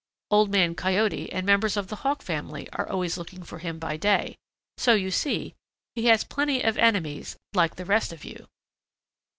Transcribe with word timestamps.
Old 0.31 0.49
Man 0.49 0.73
Coyote 0.73 1.31
and 1.31 1.45
members 1.45 1.77
of 1.77 1.89
the 1.89 1.97
Hawk 1.97 2.23
family 2.23 2.67
are 2.73 2.89
always 2.89 3.19
looking 3.19 3.43
for 3.43 3.59
him 3.59 3.77
by 3.77 3.97
day, 3.97 4.35
so 4.75 4.95
you 4.95 5.11
see 5.11 5.53
he 5.93 6.05
has 6.07 6.23
plenty 6.23 6.59
of 6.63 6.75
enemies, 6.79 7.37
like 7.53 7.75
the 7.75 7.85
rest 7.85 8.11
of 8.11 8.25
you. 8.25 8.47